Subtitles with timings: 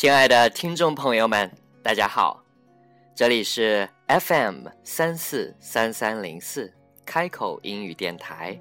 [0.00, 1.52] 亲爱的听众朋友们，
[1.82, 2.42] 大家好，
[3.14, 6.72] 这里是 FM 三四三三零四
[7.04, 8.58] 开口英语电台，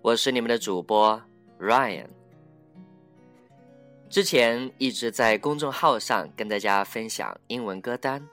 [0.00, 1.20] 我是你们的主播
[1.58, 2.06] Ryan。
[4.08, 8.24] 之前一直在公众号上跟大家分享英文歌单，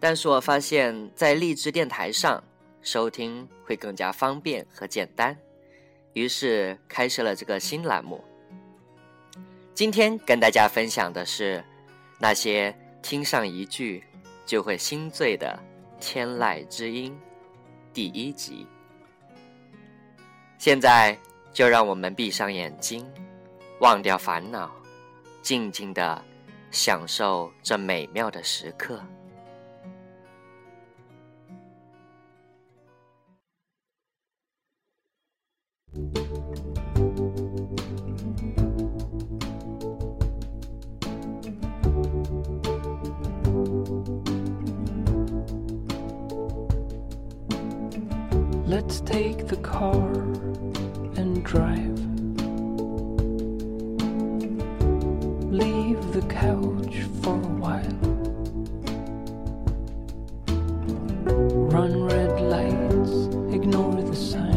[0.00, 2.42] 但是我发现，在励志电台上
[2.80, 5.36] 收听会更加方便和简单，
[6.14, 8.24] 于是开设了这个新栏目。
[9.80, 11.64] 今天跟大家分享的是
[12.18, 12.70] 那些
[13.00, 14.04] 听上一句
[14.44, 15.58] 就会心醉的
[15.98, 17.18] 天籁之音
[17.94, 18.66] 第一集。
[20.58, 21.18] 现在
[21.54, 23.10] 就让我们闭上眼睛，
[23.80, 24.70] 忘掉烦恼，
[25.40, 26.22] 静静的
[26.70, 29.02] 享受这美妙的时刻。
[48.82, 50.10] Let's take the car
[51.20, 51.98] and drive.
[55.52, 58.00] Leave the couch for a while.
[61.68, 64.49] Run red lights, ignore the signs.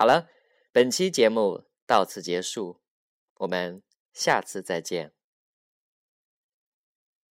[0.00, 0.30] 好了，
[0.72, 2.80] 本期节目到此结束，
[3.34, 3.82] 我们
[4.14, 5.12] 下次再见。